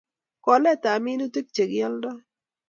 [0.43, 2.17] koletap minutik chekialdoi